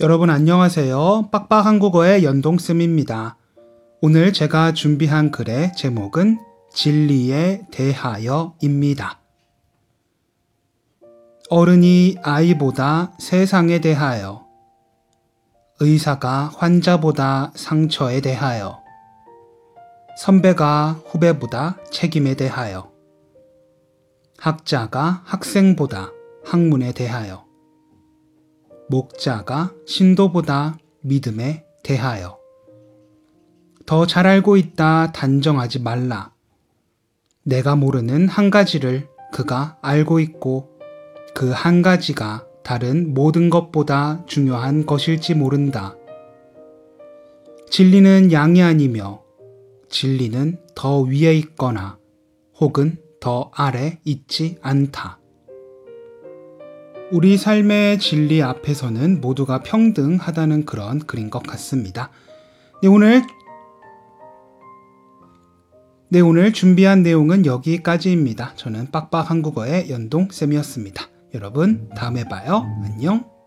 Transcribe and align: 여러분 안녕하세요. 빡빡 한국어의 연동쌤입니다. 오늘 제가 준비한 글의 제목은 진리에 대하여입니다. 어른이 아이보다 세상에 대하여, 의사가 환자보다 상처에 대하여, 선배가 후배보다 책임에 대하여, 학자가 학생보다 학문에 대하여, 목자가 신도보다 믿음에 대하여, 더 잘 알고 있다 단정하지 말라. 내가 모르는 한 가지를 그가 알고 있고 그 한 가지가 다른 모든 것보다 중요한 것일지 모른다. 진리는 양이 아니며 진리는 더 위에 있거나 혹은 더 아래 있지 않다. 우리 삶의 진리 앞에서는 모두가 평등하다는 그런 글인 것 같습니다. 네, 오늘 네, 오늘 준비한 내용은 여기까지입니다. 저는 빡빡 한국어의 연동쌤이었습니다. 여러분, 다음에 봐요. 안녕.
여러분 0.00 0.30
안녕하세요. 0.30 1.28
빡빡 1.30 1.66
한국어의 1.66 2.24
연동쌤입니다. 2.24 3.36
오늘 4.00 4.32
제가 4.32 4.72
준비한 4.72 5.30
글의 5.30 5.74
제목은 5.76 6.38
진리에 6.72 7.66
대하여입니다. 7.70 9.20
어른이 11.50 12.16
아이보다 12.22 13.12
세상에 13.18 13.82
대하여, 13.82 14.46
의사가 15.80 16.52
환자보다 16.56 17.52
상처에 17.54 18.22
대하여, 18.22 18.82
선배가 20.16 21.02
후배보다 21.08 21.76
책임에 21.90 22.36
대하여, 22.36 22.90
학자가 24.38 25.20
학생보다 25.26 26.10
학문에 26.46 26.92
대하여, 26.92 27.49
목자가 28.90 29.72
신도보다 29.86 30.76
믿음에 31.02 31.64
대하여, 31.84 32.38
더 33.86 34.04
잘 34.04 34.26
알고 34.26 34.56
있다 34.56 35.12
단정하지 35.12 35.78
말라. 35.78 36.32
내가 37.44 37.76
모르는 37.76 38.26
한 38.28 38.50
가지를 38.50 39.08
그가 39.32 39.78
알고 39.80 40.18
있고 40.18 40.80
그 41.36 41.52
한 41.52 41.82
가지가 41.82 42.44
다른 42.64 43.14
모든 43.14 43.48
것보다 43.48 44.24
중요한 44.26 44.84
것일지 44.86 45.34
모른다. 45.34 45.94
진리는 47.70 48.32
양이 48.32 48.60
아니며 48.60 49.22
진리는 49.88 50.58
더 50.74 51.00
위에 51.02 51.36
있거나 51.36 51.98
혹은 52.58 52.98
더 53.20 53.52
아래 53.54 54.00
있지 54.04 54.58
않다. 54.62 55.19
우리 57.12 57.36
삶의 57.36 57.98
진리 57.98 58.40
앞에서는 58.40 59.20
모두가 59.20 59.62
평등하다는 59.62 60.64
그런 60.64 61.00
글인 61.00 61.28
것 61.28 61.42
같습니다. 61.42 62.10
네, 62.82 62.88
오늘 62.88 63.22
네, 66.08 66.20
오늘 66.20 66.52
준비한 66.52 67.02
내용은 67.02 67.46
여기까지입니다. 67.46 68.54
저는 68.54 68.90
빡빡 68.92 69.30
한국어의 69.30 69.90
연동쌤이었습니다. 69.90 71.08
여러분, 71.34 71.88
다음에 71.96 72.24
봐요. 72.24 72.64
안녕. 72.84 73.39